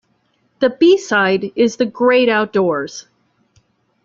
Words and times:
The 0.61 0.71
B-side 0.71 1.51
is 1.55 1.77
The 1.77 1.85
Great 1.85 2.27
Outdoors! 2.27 3.05